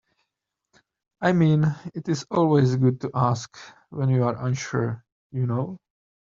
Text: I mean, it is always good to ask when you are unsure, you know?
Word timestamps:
I 1.21 1.31
mean, 1.31 1.75
it 1.93 2.09
is 2.09 2.25
always 2.31 2.75
good 2.75 3.01
to 3.01 3.11
ask 3.13 3.55
when 3.91 4.09
you 4.09 4.23
are 4.23 4.43
unsure, 4.47 5.05
you 5.31 5.45
know? 5.45 5.79